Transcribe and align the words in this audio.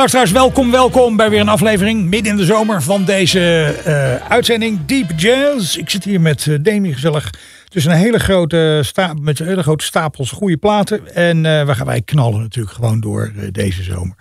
Luisteraars, 0.00 0.30
welkom, 0.30 0.70
welkom 0.70 1.16
bij 1.16 1.30
weer 1.30 1.40
een 1.40 1.48
aflevering 1.48 2.04
midden 2.04 2.32
in 2.32 2.38
de 2.38 2.44
zomer 2.44 2.82
van 2.82 3.04
deze 3.04 3.64
eh, 3.84 4.30
uitzending 4.30 4.84
Deep 4.86 5.10
Jazz. 5.16 5.76
Ik 5.76 5.90
zit 5.90 6.04
hier 6.04 6.20
met 6.20 6.46
uh, 6.46 6.58
Demi 6.62 6.92
gezellig 6.92 7.30
tussen 7.68 7.92
een 7.92 7.98
hele 7.98 8.18
grote, 8.18 8.80
sta 8.84 9.14
met 9.20 9.38
hele 9.38 9.62
grote 9.62 9.84
stapels 9.84 10.30
goede 10.30 10.56
platen. 10.56 11.14
En 11.14 11.36
uh, 11.36 11.66
we 11.66 11.74
gaan 11.74 11.86
wij 11.86 12.02
knallen 12.02 12.40
natuurlijk 12.40 12.74
gewoon 12.74 13.00
door 13.00 13.32
deze 13.52 13.82
zomer. 13.82 14.16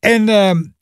En 0.00 0.28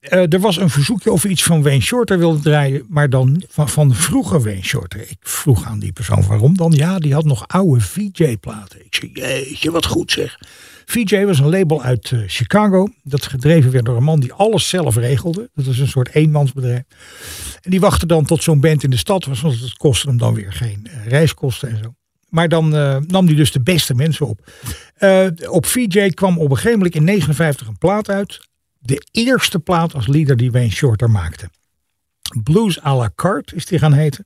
er 0.00 0.40
was 0.40 0.56
een 0.56 0.70
verzoekje 0.70 1.12
of 1.12 1.24
iets 1.24 1.42
van 1.42 1.62
Wayne 1.62 1.80
Shorter 1.80 2.18
wilde 2.18 2.40
draaien, 2.40 2.84
maar 2.88 3.10
dan 3.10 3.42
van, 3.48 3.68
van 3.68 3.94
vroeger 3.94 4.42
Wayne 4.42 4.64
Shorter. 4.64 5.00
Ik 5.00 5.18
vroeg 5.20 5.66
aan 5.66 5.78
die 5.78 5.92
persoon 5.92 6.26
waarom 6.26 6.56
dan. 6.56 6.72
Ja, 6.72 6.98
die 6.98 7.14
had 7.14 7.24
nog 7.24 7.48
oude 7.48 7.80
VJ-platen. 7.80 8.84
Ik 8.84 8.94
zei, 8.94 9.10
jeetje, 9.12 9.70
wat 9.70 9.86
goed 9.86 10.12
zeg. 10.12 10.38
VJ 10.84 11.24
was 11.24 11.38
een 11.38 11.48
label 11.48 11.82
uit 11.82 12.10
uh, 12.10 12.22
Chicago. 12.26 12.88
Dat 13.02 13.26
gedreven 13.26 13.70
werd 13.70 13.84
door 13.84 13.96
een 13.96 14.02
man 14.02 14.20
die 14.20 14.32
alles 14.32 14.68
zelf 14.68 14.96
regelde. 14.96 15.50
Dat 15.54 15.66
is 15.66 15.78
een 15.78 15.88
soort 15.88 16.14
eenmansbedrijf. 16.14 16.82
En 17.60 17.70
die 17.70 17.80
wachtte 17.80 18.06
dan 18.06 18.24
tot 18.24 18.42
zo'n 18.42 18.60
band 18.60 18.82
in 18.82 18.90
de 18.90 18.96
stad 18.96 19.24
was. 19.24 19.40
Want 19.40 19.60
het 19.60 19.76
kostte 19.76 20.08
hem 20.08 20.18
dan 20.18 20.34
weer 20.34 20.52
geen 20.52 20.86
uh, 20.86 21.06
reiskosten 21.06 21.68
en 21.68 21.78
zo. 21.82 21.94
Maar 22.28 22.48
dan 22.48 22.74
uh, 22.74 22.96
nam 23.06 23.26
hij 23.26 23.34
dus 23.34 23.52
de 23.52 23.60
beste 23.60 23.94
mensen 23.94 24.26
op. 24.26 24.50
op 25.48 25.66
VJ 25.66 26.08
kwam 26.08 26.38
op 26.38 26.50
een 26.50 26.56
gegeven 26.56 26.78
moment 26.78 26.94
in 26.94 27.04
59 27.04 27.66
een 27.66 27.78
plaat 27.78 28.08
uit. 28.08 28.40
De 28.78 29.06
eerste 29.10 29.58
plaat 29.58 29.94
als 29.94 30.06
leader 30.06 30.36
die 30.36 30.50
Wayne 30.50 30.70
Shorter 30.70 31.10
maakte. 31.10 31.48
Blues 32.42 32.82
à 32.84 32.96
la 32.96 33.10
carte 33.14 33.54
is 33.54 33.66
die 33.66 33.78
gaan 33.78 33.92
heten. 33.92 34.24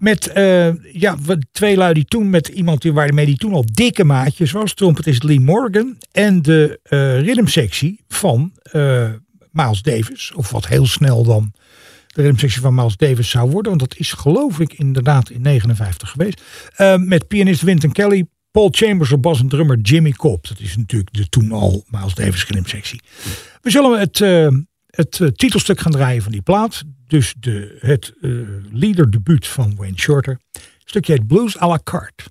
Met 0.00 0.30
uh, 0.36 0.92
ja, 0.92 1.16
twee 1.52 1.76
lui 1.76 1.94
die 1.94 2.04
toen 2.04 2.30
met 2.30 2.48
iemand 2.48 2.82
die, 2.82 2.92
waarmee 2.92 3.26
die 3.26 3.36
toen 3.36 3.52
al 3.52 3.64
dikke 3.72 4.04
maatjes 4.04 4.52
was. 4.52 4.74
Trompetist 4.74 5.22
Lee 5.22 5.40
Morgan. 5.40 5.98
En 6.12 6.42
de 6.42 6.80
uh, 6.90 7.98
van 8.08 8.52
uh, 8.72 9.08
Miles 9.50 9.82
Davis. 9.82 10.32
Of 10.34 10.50
wat 10.50 10.66
heel 10.66 10.86
snel 10.86 11.24
dan 11.24 11.52
de 12.06 12.22
rhythmsectie 12.22 12.60
van 12.60 12.74
Miles 12.74 12.96
Davis 12.96 13.30
zou 13.30 13.50
worden. 13.50 13.76
Want 13.76 13.90
dat 13.90 13.98
is 13.98 14.12
geloof 14.12 14.60
ik 14.60 14.72
inderdaad 14.72 15.30
in 15.30 15.40
59 15.40 16.10
geweest. 16.10 16.42
met 16.96 17.28
pianist 17.28 17.62
Wynton 17.62 17.92
Kelly. 17.92 18.26
Paul 18.50 18.68
Chambers 18.72 19.12
op 19.12 19.22
bas 19.22 19.40
en 19.40 19.48
drummer 19.48 19.78
Jimmy 19.78 20.12
Cobb. 20.12 20.48
Dat 20.48 20.60
is 20.60 20.76
natuurlijk 20.76 21.12
de 21.12 21.28
toen 21.28 21.52
al 21.52 21.84
Miles 21.88 22.14
Davis 22.14 22.44
rhythmsectie. 22.44 23.00
We 23.62 23.70
zullen 23.70 24.00
het, 24.00 24.18
het 24.86 25.38
titelstuk 25.38 25.80
gaan 25.80 25.92
draaien 25.92 26.22
van 26.22 26.32
die 26.32 26.42
plaat 26.42 26.84
dus 27.10 27.34
de, 27.38 27.76
het 27.80 28.12
uh, 28.20 28.48
leaderdebuut 28.72 29.46
van 29.46 29.74
Wayne 29.76 29.98
Shorter. 29.98 30.38
Stukje 30.84 31.12
heet 31.12 31.26
Blues 31.26 31.58
à 31.58 31.66
la 31.68 31.78
carte. 31.84 32.24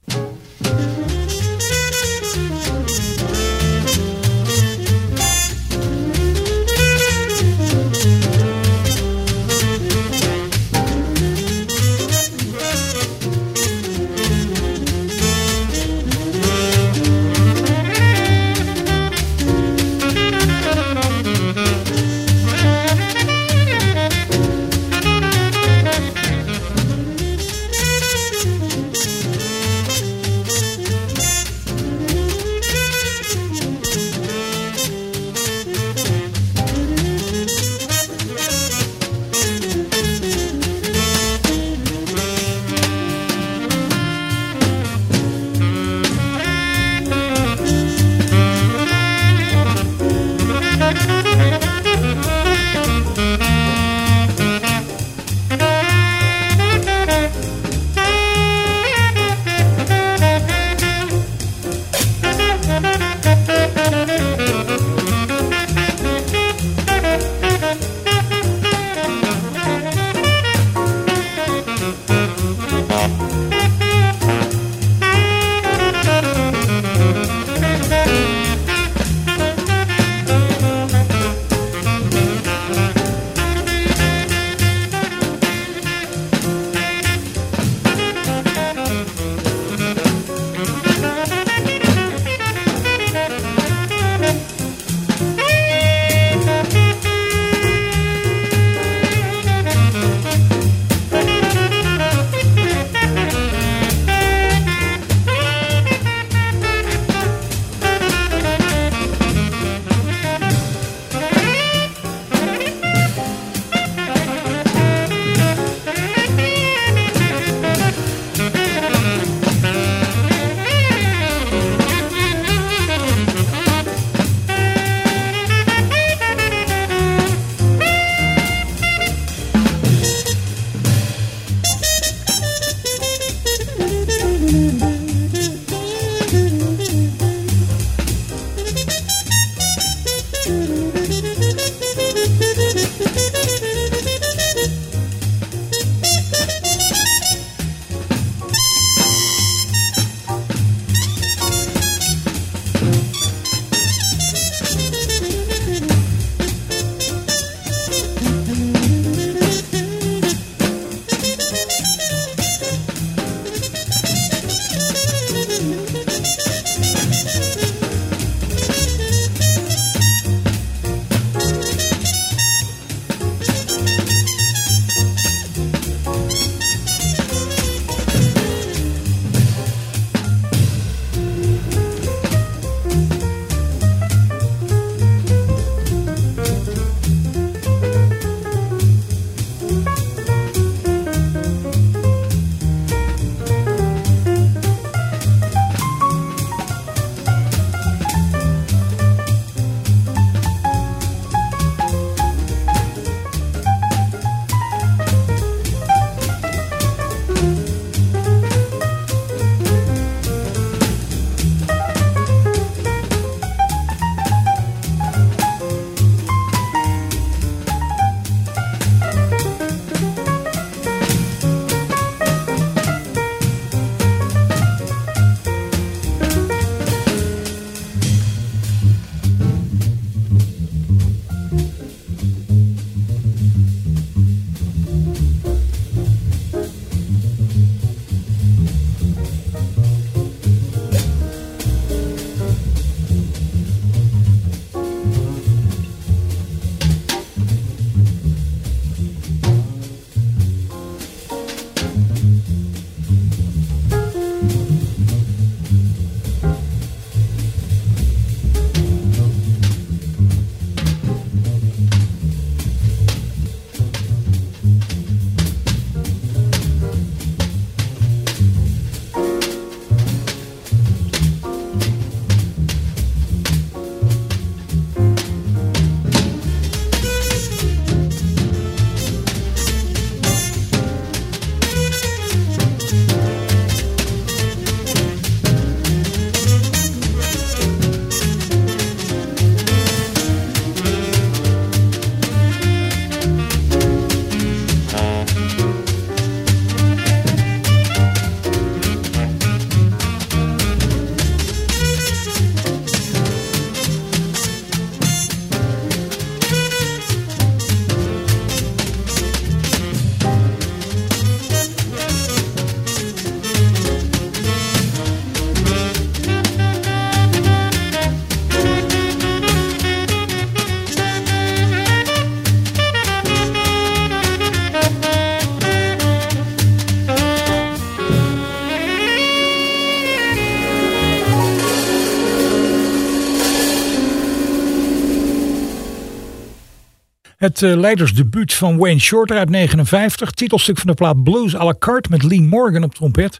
Het 337.40 337.62
uh, 337.62 337.78
leidersdebuut 337.78 338.54
van 338.54 338.78
Wayne 338.78 339.00
Shorter 339.00 339.38
uit 339.38 339.50
59. 339.50 340.32
Titelstuk 340.32 340.78
van 340.78 340.88
de 340.88 340.94
plaat 340.94 341.24
Blues 341.24 341.56
à 341.56 341.66
la 341.66 341.76
carte 341.80 342.10
met 342.10 342.24
Lee 342.24 342.42
Morgan 342.42 342.84
op 342.84 342.96
trompet. 342.96 343.40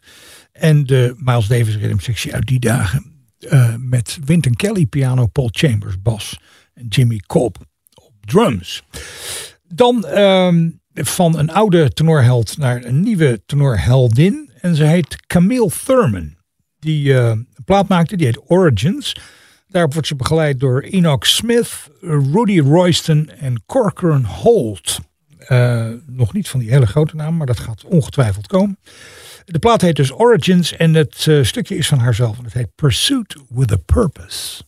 En 0.52 0.86
de 0.86 1.14
Miles 1.16 1.46
Davis 1.46 1.76
ritmesectie 1.76 2.34
uit 2.34 2.46
die 2.46 2.58
dagen. 2.58 3.26
Uh, 3.38 3.74
met 3.78 4.18
Wynton 4.24 4.54
Kelly 4.54 4.86
piano, 4.86 5.26
Paul 5.26 5.48
Chambers 5.50 6.02
bas 6.02 6.40
en 6.74 6.86
Jimmy 6.86 7.22
Cobb 7.26 7.56
op 7.94 8.12
drums. 8.20 8.82
Dan 9.68 10.04
uh, 10.08 10.54
van 10.94 11.38
een 11.38 11.50
oude 11.50 11.92
tenorheld 11.92 12.58
naar 12.58 12.84
een 12.84 13.00
nieuwe 13.00 13.42
tenorheldin. 13.46 14.50
En 14.60 14.74
ze 14.74 14.84
heet 14.84 15.26
Camille 15.26 15.70
Thurman. 15.84 16.36
Die 16.78 17.08
uh, 17.08 17.28
een 17.28 17.64
plaat 17.64 17.88
maakte, 17.88 18.16
die 18.16 18.26
heet 18.26 18.50
Origins. 18.50 19.16
Daarop 19.70 19.92
wordt 19.92 20.08
ze 20.08 20.16
begeleid 20.16 20.60
door 20.60 20.80
Enoch 20.80 21.26
Smith, 21.26 21.90
Rudy 22.00 22.60
Royston 22.60 23.30
en 23.38 23.62
Corcoran 23.66 24.24
Holt. 24.24 24.98
Uh, 25.48 25.86
nog 26.06 26.32
niet 26.32 26.48
van 26.48 26.60
die 26.60 26.70
hele 26.70 26.86
grote 26.86 27.16
naam, 27.16 27.36
maar 27.36 27.46
dat 27.46 27.58
gaat 27.58 27.84
ongetwijfeld 27.84 28.46
komen. 28.46 28.78
De 29.44 29.58
plaat 29.58 29.80
heet 29.80 29.96
dus 29.96 30.12
Origins 30.12 30.76
en 30.76 30.94
het 30.94 31.26
uh, 31.26 31.44
stukje 31.44 31.76
is 31.76 31.88
van 31.88 31.98
haarzelf 31.98 32.38
en 32.38 32.44
het 32.44 32.52
heet 32.52 32.74
Pursuit 32.74 33.36
with 33.48 33.72
a 33.72 33.78
Purpose. 33.86 34.62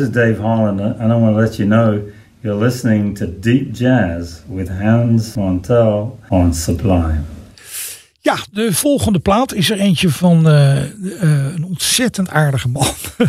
Is 0.00 0.10
Dave 0.10 0.40
Holland, 0.40 0.80
and 0.80 1.12
I 1.12 1.14
want 1.14 1.34
to 1.34 1.40
let 1.40 1.56
you 1.56 1.68
know 1.68 2.00
you're 2.42 2.64
listening 2.64 3.16
to 3.16 3.26
Deep 3.40 3.72
Jazz 3.72 4.42
with 4.48 4.68
Hans 4.68 5.34
Montel 5.34 6.18
on 6.28 6.54
Sublime. 6.54 7.24
Ja, 8.20 8.38
de 8.52 8.72
volgende 8.72 9.18
plaat 9.18 9.54
is 9.54 9.70
er 9.70 9.78
eentje 9.78 10.10
van 10.10 10.48
eh, 10.48 10.82
eh, 10.82 11.54
een 11.54 11.64
ontzettend 11.64 12.28
aardige 12.28 12.68
man. 12.68 12.86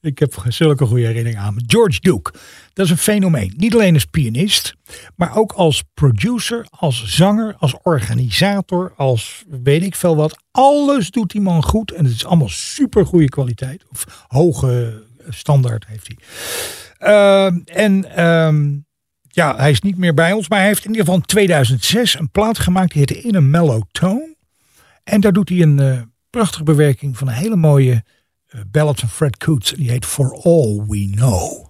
Ik 0.00 0.18
heb 0.18 0.44
zulke 0.48 0.86
goede 0.86 1.02
herinneringen 1.02 1.40
aan. 1.40 1.56
George 1.66 2.00
Duke. 2.00 2.32
Dat 2.72 2.84
is 2.84 2.90
een 2.90 2.98
fenomeen. 2.98 3.54
Niet 3.56 3.74
alleen 3.74 3.94
als 3.94 4.04
pianist, 4.04 4.74
maar 5.16 5.36
ook 5.36 5.52
als 5.52 5.82
producer, 5.94 6.66
als 6.70 7.04
zanger, 7.06 7.54
als 7.58 7.74
organisator, 7.82 8.92
als 8.96 9.44
weet 9.48 9.82
ik 9.82 9.94
veel 9.94 10.16
wat. 10.16 10.38
Alles 10.50 11.10
doet 11.10 11.30
die 11.30 11.40
man 11.40 11.62
goed 11.62 11.92
en 11.92 12.04
het 12.04 12.14
is 12.14 12.24
allemaal 12.24 12.48
super 12.48 13.06
goede 13.06 13.28
kwaliteit. 13.28 13.84
Of 13.90 14.26
hoge 14.28 15.02
standaard 15.32 15.86
heeft 15.86 16.06
hij. 16.06 16.16
Ehm, 16.98 17.58
en 17.64 18.16
ehm, 18.16 18.76
ja, 19.28 19.56
hij 19.56 19.70
is 19.70 19.80
niet 19.80 19.98
meer 19.98 20.14
bij 20.14 20.32
ons, 20.32 20.48
maar 20.48 20.58
hij 20.58 20.68
heeft 20.68 20.84
in 20.84 20.90
ieder 20.90 21.04
geval 21.04 21.20
in 21.20 21.26
2006 21.26 22.18
een 22.18 22.30
plaat 22.30 22.58
gemaakt 22.58 22.92
die 22.92 22.98
heette 22.98 23.28
In 23.28 23.36
a 23.36 23.40
Mellow 23.40 23.82
Tone. 23.92 24.36
En 25.04 25.20
daar 25.20 25.32
doet 25.32 25.48
hij 25.48 25.60
een 25.60 25.78
eh, 25.78 26.00
prachtige 26.30 26.62
bewerking 26.62 27.18
van 27.18 27.28
een 27.28 27.34
hele 27.34 27.56
mooie 27.56 28.04
uh, 28.54 28.60
ballad 28.70 29.00
van 29.00 29.08
Fred 29.08 29.36
Coots. 29.36 29.72
Die 29.72 29.90
heet 29.90 30.06
For 30.06 30.32
All 30.42 30.84
We 30.86 31.10
Know. 31.10 31.67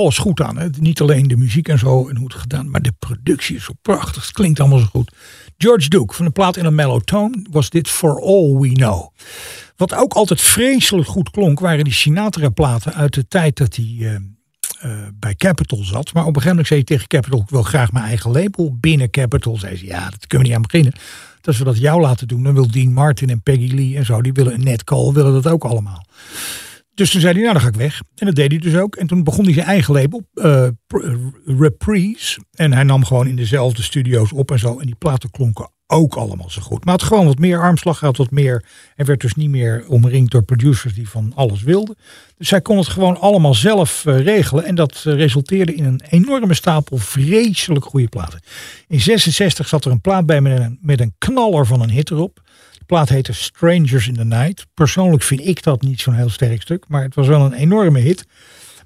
Alles 0.00 0.18
goed 0.18 0.40
aan. 0.40 0.58
Hè? 0.58 0.68
Niet 0.78 1.00
alleen 1.00 1.28
de 1.28 1.36
muziek 1.36 1.68
en 1.68 1.78
zo 1.78 2.08
en 2.08 2.16
hoe 2.16 2.26
het 2.26 2.40
gedaan, 2.40 2.70
maar 2.70 2.82
de 2.82 2.92
productie 2.98 3.56
is 3.56 3.64
zo 3.64 3.72
prachtig. 3.82 4.22
Het 4.22 4.32
klinkt 4.32 4.60
allemaal 4.60 4.78
zo 4.78 4.86
goed. 4.90 5.12
George 5.58 5.88
Duke 5.88 6.14
van 6.14 6.24
de 6.24 6.30
plaat 6.30 6.56
in 6.56 6.64
een 6.64 6.74
mellow 6.74 7.00
tone 7.00 7.46
was 7.50 7.70
dit 7.70 7.88
For 7.88 8.22
All 8.22 8.56
We 8.58 8.72
Know. 8.72 9.08
Wat 9.76 9.94
ook 9.94 10.12
altijd 10.12 10.40
vreselijk 10.40 11.08
goed 11.08 11.30
klonk, 11.30 11.60
waren 11.60 11.84
die 11.84 11.92
Sinatra-platen 11.92 12.94
uit 12.94 13.14
de 13.14 13.28
tijd 13.28 13.56
dat 13.56 13.76
hij 13.76 13.96
eh, 13.98 14.14
eh, 14.80 15.08
bij 15.14 15.34
Capitol 15.34 15.84
zat. 15.84 16.12
Maar 16.12 16.26
op 16.26 16.36
een 16.36 16.42
gegeven 16.42 16.48
moment 16.48 16.66
zei 16.66 16.78
hij 16.80 16.88
tegen 16.88 17.08
Capitol: 17.08 17.40
Ik 17.40 17.50
wil 17.50 17.62
graag 17.62 17.92
mijn 17.92 18.04
eigen 18.04 18.30
label 18.30 18.76
binnen 18.80 19.10
Capitol. 19.10 19.58
Zei 19.58 19.76
ze: 19.76 19.86
Ja, 19.86 20.10
dat 20.10 20.26
kunnen 20.26 20.38
we 20.38 20.44
niet 20.46 20.54
aan 20.54 20.68
beginnen. 20.70 20.92
Dat 21.40 21.56
we 21.56 21.64
dat 21.64 21.78
jou 21.78 22.00
laten 22.00 22.28
doen, 22.28 22.42
dan 22.42 22.54
wil 22.54 22.70
Dean 22.70 22.92
Martin 22.92 23.30
en 23.30 23.42
Peggy 23.42 23.74
Lee 23.74 23.96
en 23.96 24.04
zo, 24.04 24.22
die 24.22 24.32
willen 24.32 24.54
een 24.54 24.64
net 24.64 24.84
call, 24.84 25.12
willen 25.12 25.32
dat 25.32 25.52
ook 25.52 25.64
allemaal. 25.64 26.06
Dus 27.00 27.10
toen 27.10 27.20
zei 27.20 27.32
hij, 27.32 27.42
nou 27.42 27.52
dan 27.52 27.62
ga 27.62 27.68
ik 27.68 27.74
weg. 27.74 28.02
En 28.14 28.26
dat 28.26 28.34
deed 28.34 28.50
hij 28.50 28.60
dus 28.60 28.76
ook. 28.76 28.96
En 28.96 29.06
toen 29.06 29.24
begon 29.24 29.44
hij 29.44 29.52
zijn 29.52 29.66
eigen 29.66 29.94
label, 29.94 30.22
Pr- 30.86 30.96
Reprise. 31.44 32.40
En 32.54 32.72
hij 32.72 32.82
nam 32.82 33.04
gewoon 33.04 33.26
in 33.26 33.36
dezelfde 33.36 33.82
studio's 33.82 34.32
op 34.32 34.50
en 34.50 34.58
zo. 34.58 34.78
En 34.78 34.86
die 34.86 34.94
platen 34.94 35.30
klonken 35.30 35.70
ook 35.86 36.14
allemaal 36.14 36.50
zo 36.50 36.62
goed. 36.62 36.84
Maar 36.84 36.94
had 36.94 37.02
gewoon 37.02 37.26
wat 37.26 37.38
meer 37.38 37.60
armslag, 37.60 38.00
hij 38.00 38.08
had 38.08 38.16
wat 38.16 38.30
meer. 38.30 38.64
En 38.96 39.06
werd 39.06 39.20
dus 39.20 39.34
niet 39.34 39.50
meer 39.50 39.84
omringd 39.88 40.30
door 40.30 40.42
producers 40.42 40.94
die 40.94 41.08
van 41.08 41.32
alles 41.34 41.62
wilden. 41.62 41.96
Dus 42.36 42.50
hij 42.50 42.60
kon 42.60 42.76
het 42.76 42.88
gewoon 42.88 43.20
allemaal 43.20 43.54
zelf 43.54 44.06
eh, 44.06 44.20
regelen. 44.20 44.64
En 44.64 44.74
dat 44.74 45.00
resulteerde 45.04 45.74
in 45.74 45.84
een 45.84 46.02
enorme 46.08 46.54
stapel 46.54 46.96
vreselijk 46.96 47.84
goede 47.84 48.08
platen. 48.08 48.40
In 48.88 49.00
66 49.00 49.68
zat 49.68 49.84
er 49.84 49.90
een 49.90 50.00
plaat 50.00 50.26
bij 50.26 50.40
met 50.40 50.60
een, 50.60 50.78
met 50.80 51.00
een 51.00 51.14
knaller 51.18 51.66
van 51.66 51.80
een 51.80 51.90
hit 51.90 52.10
erop. 52.10 52.40
Plaat 52.90 53.08
heette 53.08 53.32
Strangers 53.32 54.08
in 54.08 54.14
the 54.14 54.24
Night. 54.24 54.66
Persoonlijk 54.74 55.22
vind 55.22 55.46
ik 55.46 55.62
dat 55.62 55.82
niet 55.82 56.00
zo'n 56.00 56.14
heel 56.14 56.28
sterk 56.28 56.62
stuk. 56.62 56.84
Maar 56.88 57.02
het 57.02 57.14
was 57.14 57.26
wel 57.26 57.44
een 57.44 57.52
enorme 57.52 57.98
hit. 57.98 58.26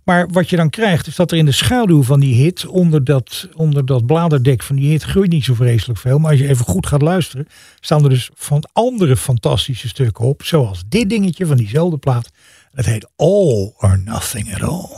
Maar 0.03 0.29
wat 0.29 0.51
je 0.51 0.57
dan 0.57 0.71
krijgt, 0.71 1.07
is 1.07 1.17
dat 1.17 1.31
er 1.31 1.37
in 1.37 1.45
de 1.45 1.53
schaduw 1.53 2.03
van 2.03 2.21
die 2.21 2.43
hit, 2.43 2.67
onder 2.67 3.05
dat, 3.05 3.49
onder 3.55 3.87
dat 3.87 4.07
bladerdek 4.07 4.63
van 4.63 4.77
die 4.77 4.91
hit, 4.91 5.03
groeit 5.03 5.31
niet 5.31 5.45
zo 5.45 5.55
vreselijk 5.55 5.99
veel. 5.99 6.19
Maar 6.19 6.31
als 6.31 6.41
je 6.41 6.49
even 6.49 6.65
goed 6.65 6.87
gaat 6.87 7.03
luisteren, 7.03 7.47
staan 7.81 8.03
er 8.03 8.09
dus 8.09 8.31
van 8.35 8.69
andere 8.73 9.17
fantastische 9.17 9.89
stukken 9.89 10.25
op. 10.25 10.43
Zoals 10.43 10.85
dit 10.89 11.09
dingetje 11.09 11.47
van 11.47 11.57
diezelfde 11.57 11.99
plaat. 11.99 12.31
Dat 12.73 12.85
heet 12.85 13.09
All 13.17 13.73
or 13.77 14.03
Nothing 14.05 14.55
at 14.55 14.63
All. 14.63 14.89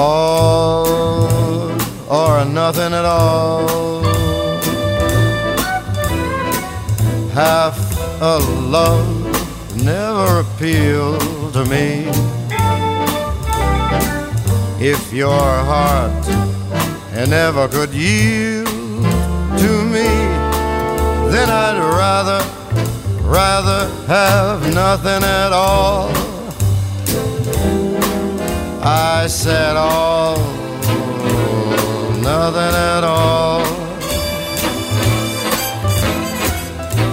All 0.00 1.70
or 2.08 2.44
nothing 2.44 2.92
at 3.00 3.04
all. 3.04 4.02
Half 7.32 7.76
a 8.20 8.38
love 8.76 9.08
never 9.84 10.40
appealed 10.40 11.52
to 11.52 11.64
me. 11.66 11.88
If 14.92 15.12
your 15.12 15.46
heart 15.70 16.26
never 17.28 17.68
could 17.68 17.92
yield 17.92 18.66
to 19.62 19.72
me, 19.94 20.08
then 21.34 21.48
I'd 21.64 21.78
rather, 22.02 22.40
rather 23.38 23.82
have 24.06 24.60
nothing 24.74 25.22
at 25.22 25.52
all. 25.52 26.39
I 28.82 29.26
said 29.26 29.76
all, 29.76 30.38
nothing 32.22 32.74
at 32.96 33.04
all. 33.04 33.60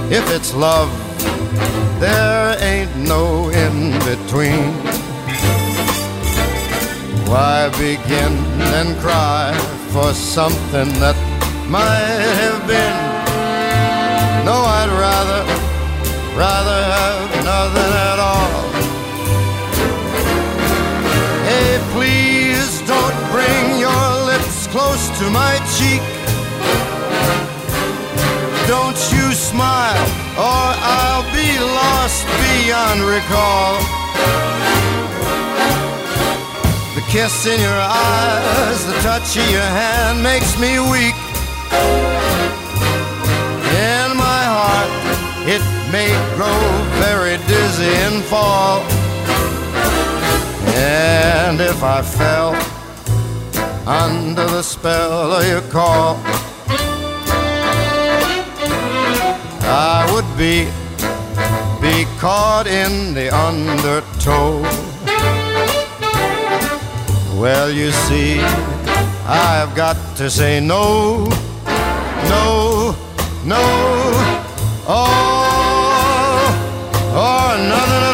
If 0.09 0.31
it's 0.31 0.53
love, 0.55 0.89
there 1.99 2.55
ain't 2.63 2.95
no 2.95 3.49
in 3.49 3.91
between. 4.07 4.71
Why 7.27 7.67
begin 7.71 8.33
and 8.77 8.97
cry 8.99 9.53
for 9.91 10.13
something 10.13 10.87
that 11.03 11.17
might 11.67 12.23
have 12.41 12.65
been? 12.65 12.97
No, 14.45 14.53
I'd 14.53 14.89
rather, 14.95 15.43
rather 16.39 16.79
have 16.95 17.43
nothing 17.43 17.93
at 18.07 18.19
all. 18.19 18.46
Close 24.77 25.09
to 25.17 25.27
my 25.31 25.53
cheek. 25.75 26.03
Don't 28.67 28.99
you 29.11 29.25
smile, 29.33 30.05
or 30.37 30.65
I'll 30.97 31.25
be 31.33 31.49
lost 31.81 32.21
beyond 32.45 33.01
recall. 33.01 33.73
The 36.93 37.03
kiss 37.09 37.47
in 37.47 37.59
your 37.59 37.81
eyes, 38.05 38.85
the 38.85 38.97
touch 39.01 39.35
of 39.41 39.49
your 39.49 39.71
hand 39.81 40.21
makes 40.21 40.53
me 40.59 40.77
weak. 40.93 41.17
In 43.97 44.07
my 44.27 44.43
heart, 44.55 44.91
it 45.55 45.63
may 45.91 46.11
grow 46.35 46.61
very 47.01 47.37
dizzy 47.49 47.93
and 48.05 48.23
fall. 48.25 48.81
And 50.75 51.61
if 51.61 51.81
I 51.81 52.03
fell 52.03 52.53
under 53.87 54.45
the 54.45 54.61
spell 54.61 55.31
of 55.31 55.47
your 55.47 55.61
call, 55.71 56.17
I 59.63 60.05
would 60.13 60.27
be 60.37 60.65
be 61.79 62.05
caught 62.19 62.67
in 62.67 63.13
the 63.13 63.29
undertow. 63.33 64.61
Well, 67.39 67.71
you 67.71 67.91
see, 67.91 68.41
I've 69.25 69.73
got 69.73 69.95
to 70.17 70.29
say 70.29 70.59
no, 70.59 71.23
no, 72.27 72.93
no, 73.45 73.63
oh, 74.85 75.07
oh 77.13 77.47
or 77.47 77.57
nothing 77.69 78.06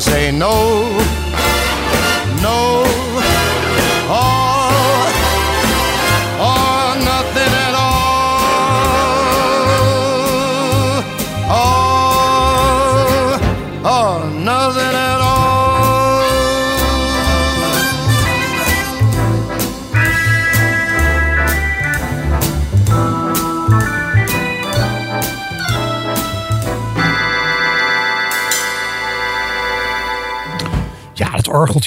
say 0.00 0.32
no, 0.32 0.99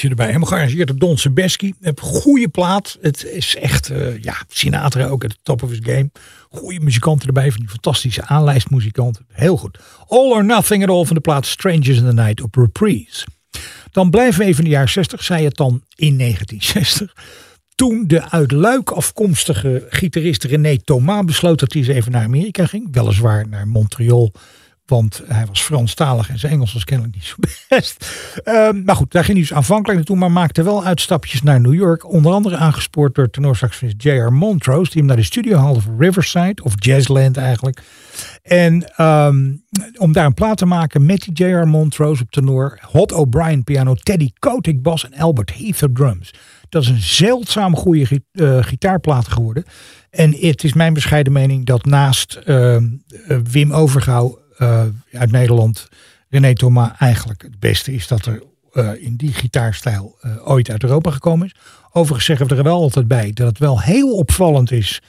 erbij. 0.08 0.26
Helemaal 0.26 0.48
gearrangeerd 0.48 0.88
door 0.88 0.98
Don 0.98 1.18
Sebeski. 1.18 1.74
Heb 1.80 2.00
goede 2.00 2.48
plaat. 2.48 2.98
Het 3.00 3.24
is 3.24 3.56
echt, 3.56 3.90
eh, 3.90 4.22
ja, 4.22 4.34
Sinatra 4.48 5.06
ook 5.06 5.26
the 5.26 5.36
top 5.42 5.62
of 5.62 5.70
his 5.70 5.78
game. 5.82 6.10
Goede 6.50 6.80
muzikanten 6.80 7.26
erbij, 7.26 7.50
van 7.50 7.60
die 7.60 7.68
fantastische 7.68 8.24
aanlijstmuzikanten. 8.26 9.26
Heel 9.32 9.56
goed. 9.56 9.78
All 10.08 10.30
or 10.30 10.44
Nothing 10.44 10.82
at 10.82 10.88
All 10.88 11.04
van 11.04 11.14
de 11.14 11.20
plaat 11.20 11.46
Strangers 11.46 11.98
in 11.98 12.04
the 12.04 12.12
Night 12.12 12.42
op 12.42 12.54
Reprise. 12.54 13.26
Dan 13.90 14.10
blijven 14.10 14.40
we 14.40 14.46
even 14.46 14.58
in 14.58 14.64
de 14.64 14.70
jaren 14.70 14.88
60, 14.88 15.24
zei 15.24 15.44
het 15.44 15.56
dan 15.56 15.82
in 15.94 16.16
1960. 16.18 17.14
Toen 17.74 18.04
de 18.06 18.30
uit 18.30 18.52
Luik 18.52 18.90
afkomstige 18.90 19.86
gitarist 19.88 20.44
René 20.44 20.78
Thomas 20.78 21.24
besloot 21.24 21.58
dat 21.58 21.72
hij 21.72 21.82
eens 21.82 21.90
even 21.90 22.12
naar 22.12 22.24
Amerika 22.24 22.66
ging. 22.66 22.88
Weliswaar 22.90 23.48
naar 23.48 23.68
Montreal, 23.68 24.32
want 24.86 25.22
hij 25.26 25.46
was 25.46 25.62
Franstalig 25.62 26.28
en 26.28 26.38
zijn 26.38 26.52
Engels 26.52 26.72
was 26.72 26.84
kennelijk 26.84 27.14
niet 27.14 27.24
zo 27.24 27.34
best. 27.76 28.10
Ehm, 28.44 28.84
maar 28.84 28.96
goed, 28.96 29.12
daar 29.12 29.24
ging 29.24 29.36
hij 29.36 29.46
dus 29.46 29.56
aanvankelijk 29.56 29.96
naartoe, 29.96 30.16
maar 30.16 30.32
maakte 30.32 30.62
wel 30.62 30.84
uitstapjes 30.84 31.42
naar 31.42 31.60
New 31.60 31.74
York. 31.74 32.12
Onder 32.12 32.32
andere 32.32 32.56
aangespoord 32.56 33.14
door 33.14 33.30
tenorsaxofonist 33.30 34.02
J.R. 34.02 34.32
Montrose, 34.32 34.90
die 34.90 34.98
hem 34.98 35.06
naar 35.06 35.16
de 35.16 35.22
studio 35.22 35.56
haalde 35.58 35.80
van 35.80 35.98
Riverside, 35.98 36.62
of 36.62 36.72
Jazzland 36.76 37.36
eigenlijk. 37.36 37.82
En 38.42 38.92
ehm, 38.96 39.52
om 39.98 40.12
daar 40.12 40.26
een 40.26 40.34
plaat 40.34 40.58
te 40.58 40.66
maken 40.66 41.06
met 41.06 41.20
die 41.20 41.46
J.R. 41.46 41.66
Montrose 41.66 42.22
op 42.22 42.30
tenor, 42.30 42.78
Hot 42.90 43.12
O'Brien 43.12 43.64
piano, 43.64 43.94
Teddy 43.94 44.30
Kotick 44.38 44.82
bas 44.82 45.10
en 45.10 45.20
Albert 45.20 45.54
Heath 45.54 45.88
drums. 45.92 46.34
Dat 46.68 46.82
is 46.82 46.88
een 46.88 47.00
zeldzaam 47.00 47.76
goede 47.76 48.22
eh, 48.32 48.58
gitaarplaat 48.62 49.28
geworden. 49.28 49.64
En 50.10 50.34
het 50.34 50.64
is 50.64 50.72
mijn 50.72 50.94
bescheiden 50.94 51.32
mening 51.32 51.66
dat 51.66 51.84
naast 51.84 52.34
ehm, 52.34 52.84
eh, 53.28 53.38
Wim 53.50 53.72
Overgouw 53.72 54.38
uit 55.12 55.30
Nederland, 55.30 55.88
René 56.28 56.54
Thomas 56.54 56.90
eigenlijk 56.98 57.42
het 57.42 57.58
beste 57.58 57.92
is 57.94 58.08
dat 58.08 58.26
er 58.26 58.42
eh, 58.72 58.90
in 58.98 59.16
die 59.16 59.32
gitaarstijl 59.32 60.16
eh, 60.20 60.50
ooit 60.50 60.70
uit 60.70 60.82
Europa 60.82 61.10
gekomen 61.10 61.46
is. 61.46 61.54
Overigens 61.92 62.24
zeggen 62.24 62.46
we 62.46 62.54
er 62.54 62.62
wel 62.62 62.80
altijd 62.80 63.08
bij 63.08 63.30
dat 63.32 63.46
het 63.46 63.58
wel 63.58 63.80
heel 63.80 64.16
opvallend 64.16 64.70
is 64.70 65.00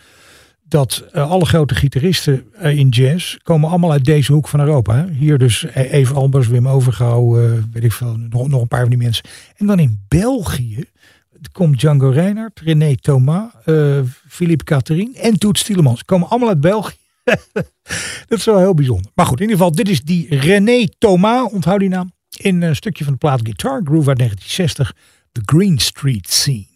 dat 0.68 1.04
eh, 1.12 1.30
alle 1.30 1.46
grote 1.46 1.76
gitaristen 1.76 2.52
eh, 2.54 2.78
in 2.78 2.90
jazz 2.90 3.38
komen 3.44 3.70
allemaal 3.70 3.92
uit 3.92 4.06
deze 4.06 4.34
hoek 4.34 4.48
van 4.48 4.60
Europa. 4.60 4.96
Hè? 4.96 5.12
Hier 5.12 5.38
dus 5.38 5.66
eh, 5.66 5.94
Eve 5.94 6.14
Albers, 6.14 6.48
Wim 6.48 6.68
Overgouw, 6.68 7.40
eh, 7.40 7.52
weet 7.72 7.84
ik 7.84 7.92
veel, 7.92 8.18
nog, 8.30 8.48
nog 8.48 8.62
een 8.62 8.68
paar 8.68 8.82
van 8.82 8.90
die 8.90 8.98
mensen. 8.98 9.26
En 9.58 9.66
dan 9.66 9.80
in 9.80 10.06
België 10.08 10.84
komt 11.52 11.80
Django 11.80 12.10
Reinhardt, 12.10 12.60
René 12.60 12.96
Thomas, 12.96 13.52
eh 13.64 14.00
Philippe 14.28 14.64
Catherine 14.64 15.20
en 15.20 15.40
Toet 15.40 15.58
Stielemans. 15.58 16.06
Komen 16.06 16.30
allemaal 16.30 16.50
uit 16.50 16.62
België. 16.62 16.96
dat 18.28 18.38
is 18.38 18.45
wel 18.45 18.58
heel 18.58 18.74
bijzonder. 18.74 19.12
Maar 19.15 19.26
goed, 19.26 19.39
in 19.39 19.41
ieder 19.41 19.58
geval, 19.58 19.76
dit 19.76 19.89
is 19.89 20.02
die 20.02 20.36
René 20.39 20.88
Thomas, 20.98 21.52
onthoud 21.52 21.80
die 21.80 21.89
naam. 21.89 22.13
In 22.38 22.63
eh, 22.63 22.69
een 22.69 22.76
stukje 22.76 23.04
van 23.04 23.13
de 23.13 23.19
plaat 23.19 23.39
Guitar 23.43 23.82
Groove 23.84 24.10
uit 24.10 24.17
1960, 24.17 24.95
The 25.32 25.41
Green 25.45 25.80
Street 25.80 26.30
Scene. 26.30 26.74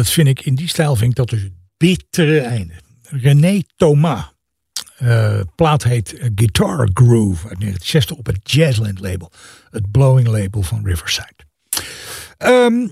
Dat 0.00 0.10
vind 0.10 0.28
ik 0.28 0.44
in 0.44 0.54
die 0.54 0.68
stijl 0.68 0.96
vind 0.96 1.10
ik 1.10 1.16
dat 1.16 1.28
dus 1.28 1.42
het 1.42 1.52
bittere 1.76 2.40
einde. 2.40 2.72
René 3.02 3.62
Thomas. 3.76 4.32
Eh, 4.96 5.40
plaat 5.54 5.82
heet 5.82 6.18
eh, 6.18 6.28
Guitar 6.34 6.88
Groove 6.94 7.48
uit 7.48 7.60
1960 7.60 8.16
op 8.16 8.26
het 8.26 8.52
Jazzland 8.52 9.00
label. 9.00 9.32
Het 9.70 9.90
blowing 9.90 10.28
label 10.28 10.62
van 10.62 10.84
Riverside. 10.84 11.36
Ehm, 12.36 12.88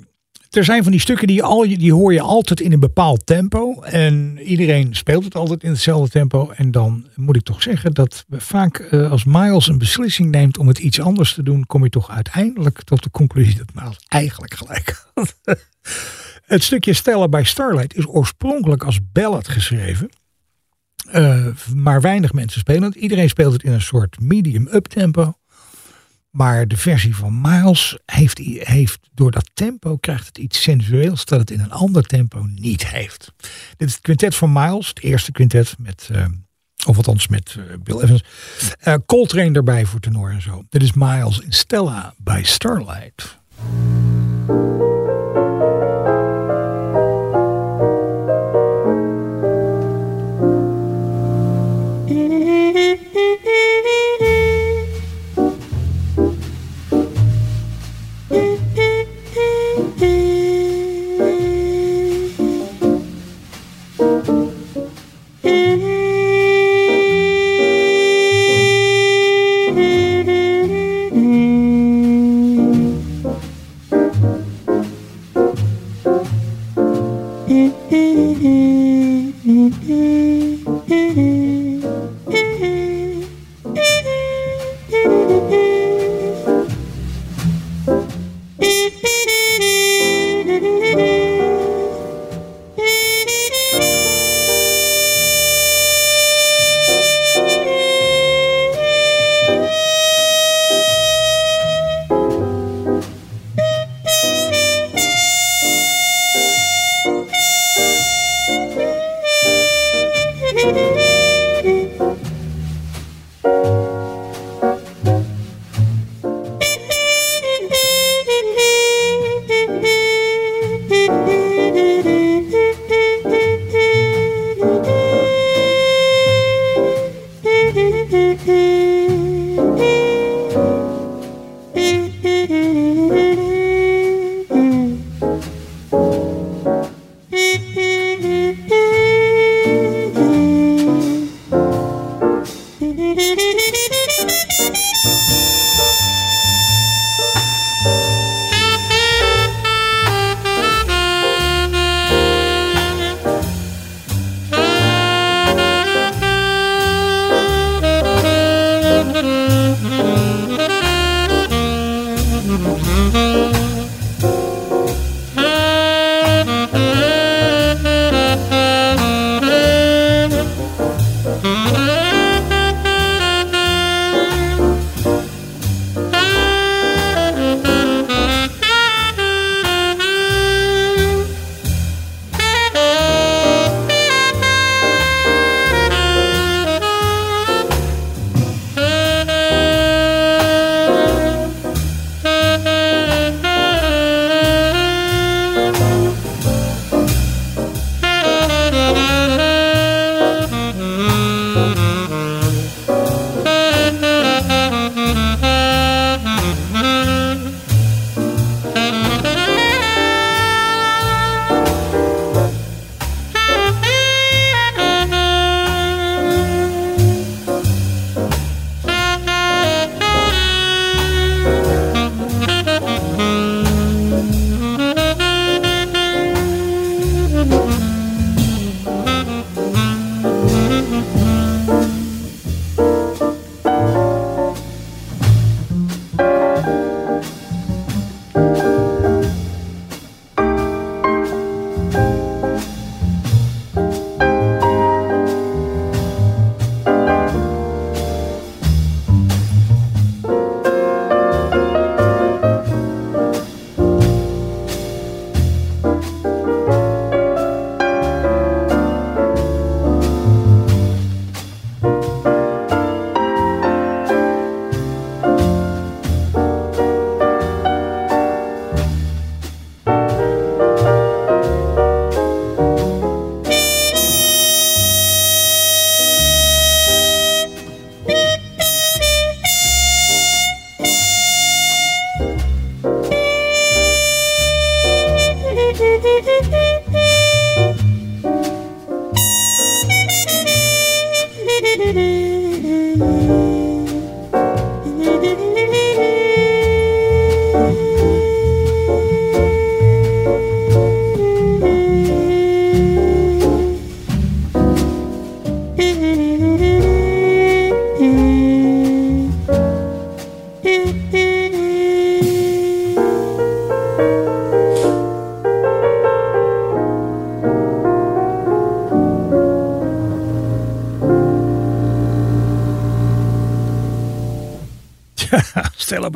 er 0.51 0.65
zijn 0.65 0.83
van 0.83 0.93
die 0.93 1.01
stukken 1.01 1.27
die, 1.27 1.43
al, 1.43 1.61
die 1.61 1.93
hoor 1.93 2.13
je 2.13 2.21
altijd 2.21 2.61
in 2.61 2.73
een 2.73 2.81
bepaald 2.81 3.27
tempo. 3.27 3.81
En 3.83 4.39
iedereen 4.39 4.95
speelt 4.95 5.25
het 5.25 5.35
altijd 5.35 5.63
in 5.63 5.71
hetzelfde 5.71 6.11
tempo. 6.11 6.51
En 6.51 6.71
dan 6.71 7.07
moet 7.15 7.37
ik 7.37 7.43
toch 7.43 7.63
zeggen 7.63 7.95
dat 7.95 8.25
vaak 8.31 8.79
eh, 8.79 9.11
als 9.11 9.25
Miles 9.25 9.69
een 9.69 9.79
beslissing 9.79 10.31
neemt 10.31 10.59
om 10.59 10.69
het 10.69 10.79
iets 10.79 11.01
anders 11.01 11.35
te 11.35 11.43
doen, 11.43 11.67
kom 11.67 11.85
je 11.85 11.91
toch 11.91 12.11
uiteindelijk 12.11 12.83
tot 12.83 13.03
de 13.03 13.11
conclusie 13.11 13.57
dat 13.57 13.75
Miles 13.75 13.99
eigenlijk 14.09 14.55
gelijk 14.55 15.11
had. 15.15 15.37
het 16.49 16.63
stukje 16.63 16.93
Stella 16.93 17.29
bij 17.29 17.45
Starlight 17.45 17.95
is 17.95 18.07
oorspronkelijk 18.07 18.85
als 18.85 18.99
ballad 19.13 19.49
geschreven. 19.49 20.11
Uh, 21.13 21.47
maar 21.75 22.01
weinig 22.01 22.33
mensen 22.33 22.61
spelen 22.61 22.83
het. 22.83 22.95
Iedereen 22.95 23.29
speelt 23.29 23.53
het 23.53 23.63
in 23.63 23.73
een 23.73 23.81
soort 23.81 24.21
medium-up 24.21 24.87
tempo. 24.87 25.35
Maar 26.31 26.69
de 26.69 26.77
versie 26.77 27.17
van 27.17 27.41
Miles 27.41 27.99
heeft, 28.07 28.39
heeft 28.59 28.99
door 29.15 29.31
dat 29.31 29.51
tempo 29.55 29.97
krijgt 29.97 30.27
het 30.27 30.39
iets 30.39 30.63
sensueels 30.63 31.25
dat 31.25 31.41
het 31.41 31.51
in 31.51 31.61
een 31.61 31.73
ander 31.73 32.03
tempo 32.03 32.47
niet 32.55 32.87
heeft. 32.87 33.33
Dit 33.77 33.89
is 33.89 33.95
het 33.95 34.03
quintet 34.03 34.35
van 34.35 34.53
Miles, 34.53 34.89
het 34.89 35.01
eerste 35.01 35.33
quintet 35.33 35.75
met, 35.79 36.09
uh, 36.13 36.25
of 36.87 36.97
althans 36.97 37.29
met 37.29 37.57
uh, 37.59 37.65
Bill 37.83 38.01
Evans. 38.01 38.25
Uh, 38.85 38.95
Coltrane 39.07 39.53
erbij 39.53 39.87
voor 39.87 40.01
tenor 40.01 40.31
en 40.31 40.43
zo. 40.43 40.65
Dit 40.69 40.83
is 40.83 40.93
Miles 40.93 41.41
in 41.41 41.53
Stella 41.53 42.15
bij 42.17 42.43
Starlight. 42.43 43.39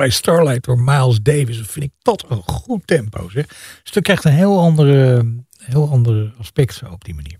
Bij 0.03 0.11
Starlight 0.11 0.64
door 0.64 0.80
Miles 0.80 1.20
Davis. 1.22 1.59
Dat 1.59 1.66
vind 1.66 1.84
ik 1.84 1.92
dat 2.03 2.24
een 2.28 2.42
goed 2.44 2.86
tempo. 2.86 3.28
Zeg. 3.28 3.46
Dus 3.46 3.94
het 3.94 4.05
krijgt 4.05 4.24
een 4.24 4.32
heel 4.32 4.61
andere, 4.61 5.26
heel 5.57 5.90
andere 5.90 6.32
aspect 6.38 6.74
zo 6.74 6.86
op 6.86 7.05
die 7.05 7.14
manier. 7.14 7.38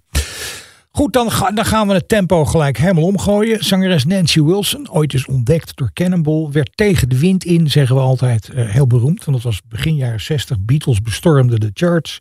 Goed, 0.91 1.13
dan, 1.13 1.31
dan 1.55 1.65
gaan 1.65 1.89
we 1.89 1.95
het 1.95 2.09
tempo 2.09 2.45
gelijk 2.45 2.79
helemaal 2.79 3.05
omgooien. 3.05 3.65
Zangeres 3.65 4.05
Nancy 4.05 4.43
Wilson, 4.43 4.91
ooit 4.91 5.15
is 5.15 5.27
ontdekt 5.27 5.77
door 5.77 5.91
Cannonball, 5.93 6.49
werd 6.51 6.71
tegen 6.75 7.09
de 7.09 7.19
wind 7.19 7.45
in, 7.45 7.71
zeggen 7.71 7.97
we 7.97 8.03
altijd, 8.03 8.49
eh, 8.49 8.69
heel 8.69 8.87
beroemd. 8.87 9.25
Want 9.25 9.37
dat 9.37 9.53
was 9.53 9.61
begin 9.69 9.97
jaren 9.97 10.21
60. 10.21 10.61
Beatles 10.61 11.01
bestormden 11.01 11.61
de 11.61 11.71
charts. 11.75 12.19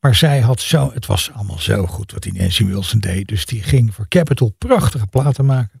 Maar 0.00 0.14
zij 0.14 0.40
had 0.40 0.60
zo, 0.60 0.90
het 0.94 1.06
was 1.06 1.30
allemaal 1.34 1.58
zo 1.58 1.86
goed 1.86 2.12
wat 2.12 2.22
die 2.22 2.32
Nancy 2.32 2.64
Wilson 2.64 2.98
deed. 3.00 3.28
Dus 3.28 3.46
die 3.46 3.62
ging 3.62 3.94
voor 3.94 4.08
Capitol 4.08 4.54
prachtige 4.58 5.06
platen 5.06 5.44
maken. 5.44 5.80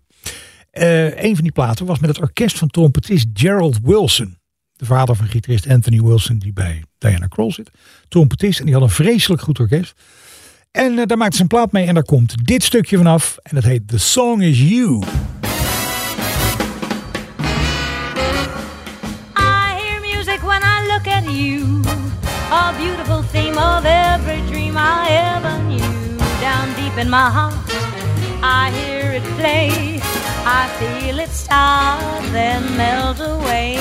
Uh, 0.72 1.22
een 1.22 1.34
van 1.34 1.44
die 1.44 1.52
platen 1.52 1.86
was 1.86 1.98
met 1.98 2.10
het 2.10 2.20
orkest 2.20 2.58
van 2.58 2.68
trompetist 2.68 3.26
Gerald 3.32 3.78
Wilson. 3.82 4.38
De 4.72 4.84
vader 4.84 5.16
van 5.16 5.26
gitarist 5.26 5.68
Anthony 5.68 6.00
Wilson, 6.00 6.38
die 6.38 6.52
bij 6.52 6.82
Diana 6.98 7.26
Krall 7.26 7.52
zit. 7.52 7.70
Trompetist. 8.08 8.58
En 8.58 8.64
die 8.64 8.74
had 8.74 8.82
een 8.82 8.90
vreselijk 8.90 9.42
goed 9.42 9.58
orkest. 9.58 9.94
En 10.70 10.92
uh, 10.92 11.06
daar 11.06 11.18
maakte 11.18 11.36
ze 11.36 11.42
een 11.42 11.48
plaat 11.48 11.72
mee. 11.72 11.86
En 11.86 11.94
daar 11.94 12.04
komt 12.04 12.46
dit 12.46 12.64
stukje 12.64 12.96
vanaf. 12.96 13.36
En 13.42 13.54
dat 13.54 13.64
heet 13.64 13.88
The 13.88 13.98
Song 13.98 14.40
Is 14.40 14.60
You. 14.60 15.04
Look 20.98 21.06
at 21.06 21.30
you. 21.30 21.80
A 22.50 22.74
beautiful 22.76 23.22
theme 23.30 23.56
of 23.56 23.84
every 23.84 24.40
dream 24.50 24.76
I 24.76 25.06
ever 25.08 25.62
knew. 25.62 26.18
Down 26.40 26.74
deep 26.74 26.98
in 26.98 27.08
my 27.08 27.30
heart, 27.30 27.54
I 28.42 28.70
hear 28.72 29.12
it 29.12 29.22
play. 29.36 29.97
I 30.50 30.66
feel 30.78 31.18
it 31.18 31.28
start, 31.28 32.24
then 32.32 32.62
melt 32.78 33.20
away. 33.20 33.76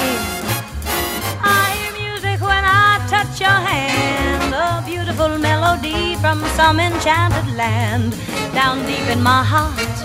I 1.40 1.64
hear 1.78 1.94
music 1.94 2.42
when 2.42 2.64
I 2.66 3.00
touch 3.08 3.40
your 3.40 3.60
hand. 3.72 4.54
A 4.54 4.84
beautiful 4.86 5.38
melody 5.38 6.16
from 6.18 6.44
some 6.58 6.82
enchanted 6.82 7.56
land. 7.56 8.12
Down 8.54 8.86
deep 8.86 9.08
in 9.16 9.22
my 9.24 9.44
heart, 9.44 9.96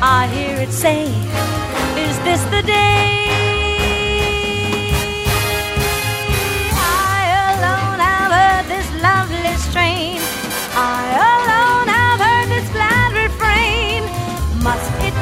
I 0.00 0.26
hear 0.34 0.56
it 0.56 0.72
say, 0.72 1.04
Is 2.06 2.16
this 2.20 2.42
the 2.44 2.62
day? 2.62 3.28
I 7.12 7.18
alone 7.52 7.98
have 8.08 8.32
heard 8.38 8.66
this 8.74 8.88
lovely 9.02 9.54
strain. 9.68 10.18
I 10.74 10.98
alone 11.28 11.65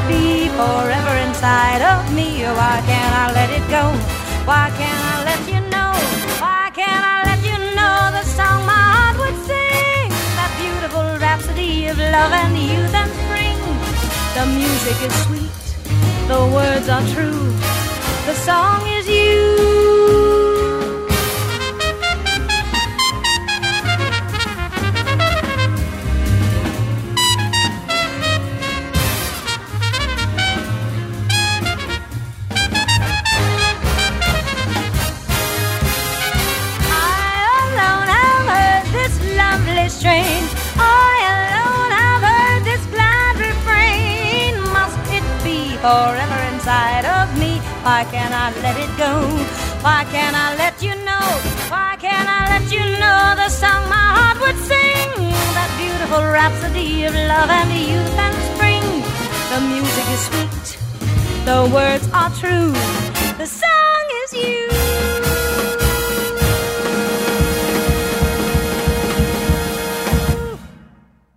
be 0.08 0.48
forever 0.48 1.14
inside 1.26 1.82
of 1.82 2.12
me? 2.14 2.44
Why 2.44 2.82
can't 2.88 3.14
I 3.24 3.26
let 3.32 3.50
it 3.50 3.64
go? 3.70 3.84
Why 4.44 4.70
can't 4.78 5.02
I 5.12 5.16
let 5.24 5.42
you 5.48 5.60
know? 5.72 5.92
Why 6.42 6.70
can't 6.74 7.04
I 7.14 7.18
let 7.30 7.40
you 7.50 7.56
know 7.76 7.96
the 8.18 8.24
song 8.24 8.66
my 8.66 8.84
heart 8.96 9.16
would 9.22 9.38
sing? 9.48 10.08
That 10.38 10.52
beautiful 10.60 11.06
rhapsody 11.24 11.86
of 11.86 11.98
love 11.98 12.32
and 12.32 12.54
youth 12.56 12.94
and 12.94 13.10
spring. 13.22 13.58
The 14.36 14.44
music 14.60 14.98
is 15.08 15.14
sweet, 15.24 15.56
the 16.28 16.40
words 16.52 16.88
are 16.88 17.06
true. 17.14 17.44
The 18.26 18.34
song 18.34 18.86
is 18.98 19.08
you. 19.08 20.03
Forever 45.84 46.40
inside 46.54 47.04
of 47.04 47.26
me? 47.38 47.60
Why 47.84 48.08
can't 48.10 48.32
I 48.32 48.48
let 48.64 48.76
it 48.84 48.92
go? 48.96 49.12
Why 49.84 50.00
can't 50.14 50.34
I 50.34 50.56
let 50.56 50.82
you 50.82 50.94
know? 51.08 51.26
Why 51.68 51.96
can't 52.00 52.26
I 52.26 52.40
let 52.52 52.72
you 52.72 52.84
know 53.02 53.20
the 53.36 53.50
song 53.50 53.82
my 53.90 54.06
heart 54.16 54.38
would 54.40 54.56
sing? 54.64 55.08
That 55.56 55.70
beautiful 55.76 56.24
rhapsody 56.24 57.04
of 57.04 57.12
love 57.12 57.50
and 57.50 57.70
youth 57.90 58.16
and 58.26 58.36
spring. 58.50 58.86
The 59.52 59.60
music 59.72 60.06
is 60.16 60.22
sweet, 60.28 60.66
the 61.44 61.60
words 61.76 62.08
are 62.20 62.32
true. 62.40 62.72
The 63.36 63.48
song 63.62 64.04
is 64.22 64.30
you. 64.32 64.60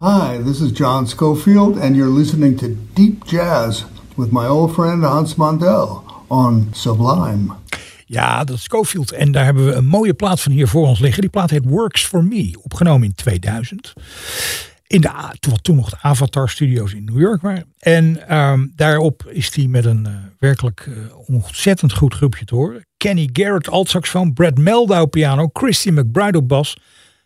Hi, 0.01 0.37
this 0.37 0.61
is 0.61 0.71
John 0.71 1.05
Schofield, 1.05 1.77
and 1.77 1.97
you're 1.97 2.15
listening 2.21 2.55
to 2.59 2.69
Deep 2.69 3.25
Jazz 3.25 3.83
with 4.17 4.31
my 4.31 4.47
old 4.47 4.73
friend 4.73 5.03
Hans 5.03 5.35
Mandel 5.35 6.03
on 6.27 6.67
Sublime. 6.71 7.53
Ja, 8.05 8.43
dat 8.43 8.57
is. 8.57 9.11
En 9.11 9.31
daar 9.31 9.45
hebben 9.45 9.65
we 9.65 9.73
een 9.73 9.85
mooie 9.85 10.13
plaat 10.13 10.41
van 10.41 10.51
hier 10.51 10.67
voor 10.67 10.87
ons 10.87 10.99
liggen. 10.99 11.21
Die 11.21 11.29
plaat 11.29 11.49
heet 11.49 11.65
Works 11.65 12.05
For 12.05 12.23
Me, 12.23 12.55
opgenomen 12.61 13.07
in 13.07 13.15
2000. 13.15 13.93
In 14.87 15.01
de, 15.01 15.09
wat 15.49 15.63
toen 15.63 15.75
nog 15.75 15.89
de 15.89 15.97
Avatar 16.01 16.49
Studios 16.49 16.93
in 16.93 17.05
New 17.05 17.19
York 17.19 17.41
waren. 17.41 17.65
En 17.79 18.27
ehm, 18.27 18.67
daarop 18.75 19.25
is 19.29 19.55
hij 19.55 19.67
met 19.67 19.85
een 19.85 20.05
eh, 20.05 20.13
werkelijk 20.39 20.89
eh, 20.89 20.95
ontzettend 21.35 21.93
goed 21.93 22.13
groepje 22.13 22.45
te 22.45 22.55
horen. 22.55 22.85
Kenny 22.97 23.29
Garrett 23.33 23.69
altsaxofoon, 23.69 24.33
Brad 24.33 24.57
Meldau 24.57 25.07
piano, 25.07 25.49
Christy 25.53 25.89
McBride 25.89 26.37
op 26.37 26.47
bas 26.47 26.77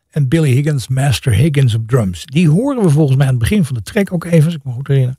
en 0.09 0.27
Billy 0.27 0.51
Higgins, 0.51 0.87
Master 0.87 1.33
Higgins 1.33 1.75
op 1.75 1.87
drums. 1.87 2.25
Die 2.25 2.49
horen 2.49 2.83
we 2.83 2.89
volgens 2.89 3.17
mij 3.17 3.25
aan 3.25 3.33
het 3.33 3.41
begin 3.41 3.65
van 3.65 3.75
de 3.75 3.81
track 3.81 4.13
ook 4.13 4.25
even, 4.25 4.45
als 4.45 4.55
ik 4.55 4.63
me 4.63 4.71
goed 4.71 4.87
herinner. 4.87 5.15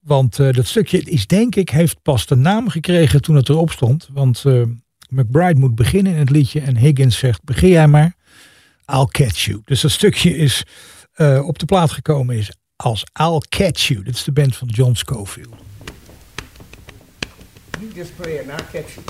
Want 0.00 0.38
eh, 0.38 0.52
dat 0.52 0.66
stukje 0.66 1.02
is 1.02 1.26
denk 1.26 1.54
ik, 1.54 1.70
heeft 1.70 2.02
pas 2.02 2.26
de 2.26 2.34
naam 2.34 2.68
gekregen 2.68 3.22
toen 3.22 3.36
het 3.36 3.48
erop 3.48 3.70
stond. 3.70 4.08
Want 4.12 4.44
eh, 4.44 4.62
McBride 5.08 5.60
moet 5.60 5.74
beginnen 5.74 6.12
in 6.12 6.18
het 6.18 6.30
liedje 6.30 6.60
en 6.60 6.76
Higgins 6.76 7.18
zegt, 7.18 7.44
begin 7.44 7.68
jij 7.68 7.88
maar, 7.88 8.14
I'll 8.86 9.06
catch 9.06 9.44
you. 9.44 9.60
Dus 9.64 9.80
dat 9.80 9.90
stukje 9.90 10.36
is 10.36 10.64
eh, 11.12 11.46
op 11.46 11.58
de 11.58 11.66
plaat 11.66 11.90
gekomen 11.90 12.36
is 12.36 12.52
als 12.76 13.04
I'll 13.20 13.42
catch 13.48 13.88
you. 13.88 14.02
Dit 14.02 14.14
is 14.14 14.24
de 14.24 14.32
band 14.32 14.56
van 14.56 14.68
John 14.68 14.94
Scofield. 14.94 15.54
You 17.78 17.92
just 17.94 18.16
play 18.16 18.38
and 18.38 18.60
I'll 18.60 18.66
catch 18.72 18.94
you. 18.94 19.04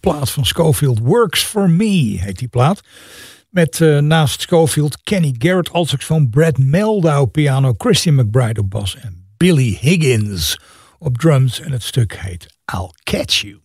Plaat 0.00 0.30
van 0.30 0.46
Schofield. 0.46 0.98
Works 0.98 1.42
for 1.42 1.70
Me 1.70 2.18
heet 2.20 2.38
die 2.38 2.48
plaat. 2.48 2.80
Met 3.50 3.80
eh, 3.80 3.98
naast 3.98 4.40
Schofield 4.40 5.02
Kenny 5.02 5.34
Garrett 5.38 5.72
als 5.72 5.88
saxofoon, 5.88 6.30
Brad 6.30 6.58
Meldau 6.58 7.26
piano, 7.26 7.74
Christian 7.78 8.14
McBride 8.14 8.60
op 8.60 8.70
bas 8.70 8.96
en 8.96 9.26
Billy 9.36 9.78
Higgins 9.80 10.60
op 10.98 11.18
drums. 11.18 11.60
En 11.60 11.72
het 11.72 11.82
stuk 11.82 12.16
heet 12.16 12.46
I'll 12.74 12.90
Catch 13.02 13.40
You. 13.40 13.60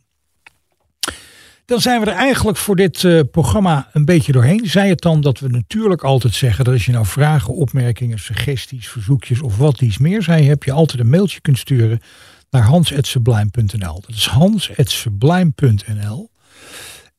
Dan 1.65 1.81
zijn 1.81 2.01
we 2.01 2.05
er 2.05 2.17
eigenlijk 2.17 2.57
voor 2.57 2.75
dit 2.75 3.03
eh, 3.03 3.19
programma 3.31 3.89
een 3.93 4.05
beetje 4.05 4.31
doorheen. 4.31 4.65
Zij 4.65 4.89
het 4.89 5.01
dan 5.01 5.21
dat 5.21 5.39
we 5.39 5.47
natuurlijk 5.47 6.03
altijd 6.03 6.33
zeggen 6.33 6.65
dat 6.65 6.73
als 6.73 6.85
je 6.85 6.91
nou 6.91 7.05
vragen, 7.05 7.53
opmerkingen, 7.53 8.19
suggesties, 8.19 8.87
verzoekjes 8.87 9.41
of 9.41 9.57
wat 9.57 9.81
iets 9.81 9.97
meer 9.97 10.23
zij, 10.23 10.43
heb 10.43 10.63
je 10.63 10.71
altijd 10.71 10.99
een 10.99 11.09
mailtje 11.09 11.41
kunt 11.41 11.57
sturen 11.57 12.01
naar 12.49 12.63
hans.sublime.nl. 12.63 14.01
Dat 14.01 14.15
is 14.15 14.27
hans.sublime.nl. 14.27 16.29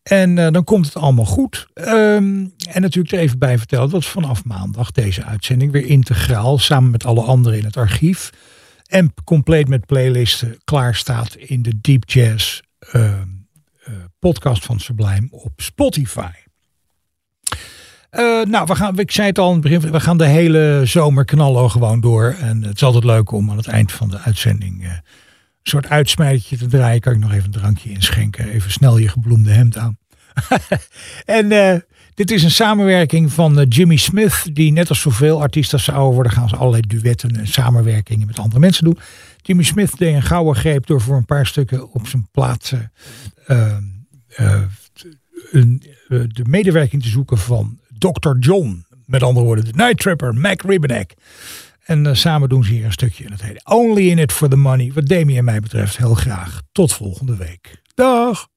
En 0.02 0.38
eh, 0.38 0.50
dan 0.50 0.64
komt 0.64 0.86
het 0.86 0.96
allemaal 0.96 1.24
goed. 1.24 1.66
Ehm, 1.74 2.46
en 2.70 2.80
natuurlijk 2.80 3.14
er 3.14 3.20
even 3.20 3.38
bij 3.38 3.58
vertellen 3.58 3.90
dat 3.90 4.04
vanaf 4.04 4.44
maandag 4.44 4.90
deze 4.90 5.24
uitzending 5.24 5.72
weer 5.72 5.86
integraal 5.86 6.58
samen 6.58 6.90
met 6.90 7.04
alle 7.04 7.22
anderen 7.22 7.58
in 7.58 7.64
het 7.64 7.76
archief 7.76 8.30
en 8.86 9.14
compleet 9.24 9.68
met 9.68 9.86
playlisten 9.86 10.58
klaar 10.64 10.94
staat 10.94 11.34
in 11.34 11.62
de 11.62 11.80
Deep 11.80 12.02
Jazz 12.06 12.60
ehm, 12.78 13.26
eh, 13.84 13.94
podcast 14.18 14.64
van 14.64 14.80
Sublime 14.80 15.28
op 15.30 15.52
Spotify. 15.56 16.30
Eh, 18.10 18.42
nou, 18.42 18.66
we 18.66 18.74
gaan, 18.74 18.98
ik 18.98 19.10
zei 19.10 19.28
het 19.28 19.38
al 19.38 19.48
in 19.48 19.52
het 19.52 19.62
begin, 19.62 19.92
we 19.92 20.00
gaan 20.00 20.18
de 20.18 20.26
hele 20.26 20.80
zomer 20.84 21.24
knallen 21.24 21.70
gewoon 21.70 22.00
door. 22.00 22.36
En 22.40 22.62
het 22.62 22.74
is 22.74 22.82
altijd 22.82 23.04
leuk 23.04 23.30
om 23.30 23.50
aan 23.50 23.56
het 23.56 23.66
eind 23.66 23.92
van 23.92 24.08
de 24.08 24.18
uitzending 24.18 25.02
soort 25.68 25.88
uitsmijtertje 25.88 26.56
te 26.56 26.66
draaien. 26.66 27.00
Kan 27.00 27.12
ik 27.12 27.18
nog 27.18 27.32
even 27.32 27.44
een 27.44 27.50
drankje 27.50 27.90
inschenken. 27.90 28.48
Even 28.48 28.70
snel 28.70 28.98
je 28.98 29.08
gebloemde 29.08 29.50
hemd 29.50 29.76
aan. 29.76 29.98
en 31.24 31.48
dit 32.14 32.30
is 32.30 32.42
een 32.42 32.50
samenwerking 32.50 33.32
van 33.32 33.64
Jimmy 33.68 33.96
Smith, 33.96 34.48
die 34.52 34.72
net 34.72 34.88
als 34.88 35.00
zoveel 35.00 35.40
artiesten 35.40 35.80
zouden 35.80 36.14
worden, 36.14 36.32
gaan 36.32 36.48
ze 36.48 36.56
allerlei 36.56 36.82
duetten 36.86 37.36
en 37.36 37.46
samenwerkingen 37.46 38.26
met 38.26 38.38
andere 38.38 38.60
mensen 38.60 38.84
doen. 38.84 38.98
Jimmy 39.42 39.62
Smith 39.62 39.98
deed 39.98 40.14
een 40.14 40.22
gouden 40.22 40.56
greep 40.56 40.86
door 40.86 41.00
voor 41.00 41.16
een 41.16 41.24
paar 41.24 41.46
stukken 41.46 41.92
op 41.92 42.06
zijn 42.06 42.28
plaats 42.32 42.72
uh, 42.72 43.76
uh, 44.36 44.62
een, 45.50 45.82
de 46.08 46.44
medewerking 46.48 47.02
te 47.02 47.08
zoeken 47.08 47.38
van 47.38 47.78
Dr. 47.98 48.36
John. 48.38 48.86
Met 49.06 49.22
andere 49.22 49.46
woorden, 49.46 49.64
de 49.64 49.72
Night 49.74 49.98
Trapper, 49.98 50.34
Mac 50.34 50.62
Ribbeneck. 50.62 51.14
En 51.88 52.16
samen 52.16 52.48
doen 52.48 52.64
ze 52.64 52.72
hier 52.72 52.84
een 52.84 52.92
stukje 52.92 53.24
en 53.24 53.32
het 53.32 53.42
heet 53.42 53.64
Only 53.64 54.10
in 54.10 54.18
it 54.18 54.32
for 54.32 54.48
the 54.48 54.56
money. 54.56 54.92
Wat 54.94 55.06
Demi 55.06 55.36
en 55.36 55.44
mij 55.44 55.60
betreft 55.60 55.96
heel 55.96 56.14
graag. 56.14 56.62
Tot 56.72 56.92
volgende 56.92 57.36
week. 57.36 57.82
Dag! 57.94 58.48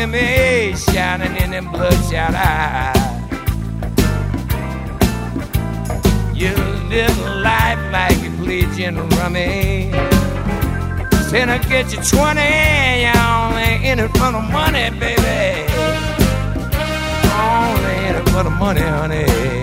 Of 0.00 0.12
gimme 0.12 0.76
shining 0.76 1.36
in 1.42 1.50
them 1.50 1.70
bloodshot 1.70 2.34
eyes. 2.34 2.96
You 6.34 6.54
live 6.88 7.18
life 7.42 7.92
like 7.92 8.18
you 8.22 8.30
play 8.42 8.62
gin 8.76 8.96
rummy. 8.96 9.90
Said 11.28 11.48
I 11.48 11.58
get 11.68 11.92
you 11.92 12.00
20, 12.02 12.40
you 13.02 13.12
only 13.18 13.88
in 13.88 13.98
it 13.98 14.10
for 14.16 14.32
the 14.32 14.40
money, 14.52 14.90
baby. 14.98 15.66
Only 17.34 17.94
in 18.08 18.16
it 18.16 18.28
for 18.30 18.42
the 18.44 18.50
money, 18.50 18.80
honey. 18.80 19.57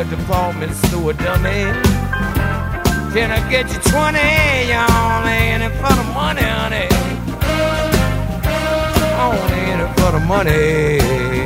A 0.00 0.04
department 0.04 0.72
store 0.72 1.12
dummy. 1.12 1.60
Can 3.12 3.30
I 3.30 3.40
get 3.50 3.66
you 3.68 3.80
20? 3.80 4.18
You 4.70 4.80
only 4.96 5.38
in 5.52 5.60
it 5.60 5.74
for 5.80 5.94
the 5.94 6.04
money, 6.14 6.42
honey. 6.42 6.88
Only 9.26 9.60
in 9.72 9.80
it 9.80 10.00
for 10.00 10.12
the 10.12 10.20
money. 10.20 11.39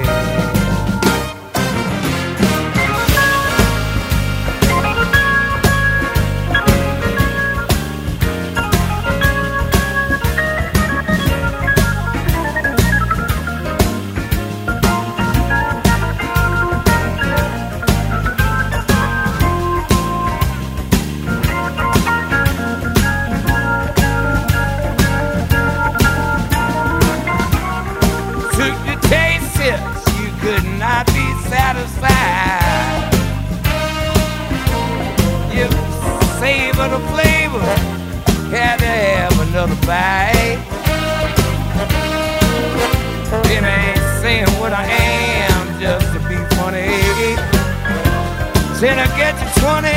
Said 48.74 48.98
I 48.98 49.06
get 49.16 49.34
you 49.38 49.48
20, 49.62 49.88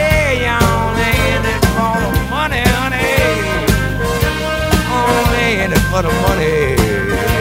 you 0.44 0.54
only 0.54 1.12
in 1.34 1.44
it 1.54 1.62
for 1.74 1.98
the 1.98 2.12
money, 2.30 2.62
honey. 2.78 3.10
Only 4.94 5.64
in 5.64 5.74
it 5.74 5.84
for 5.90 6.02
the 6.04 6.14
money. 6.22 7.37